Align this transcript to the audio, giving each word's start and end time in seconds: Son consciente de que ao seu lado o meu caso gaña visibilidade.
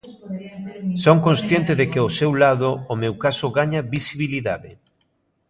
Son 1.03 1.17
consciente 1.27 1.71
de 1.79 1.85
que 1.91 1.99
ao 2.01 2.09
seu 2.19 2.31
lado 2.43 2.69
o 2.93 2.95
meu 3.03 3.13
caso 3.23 3.45
gaña 3.57 3.81
visibilidade. 3.95 4.71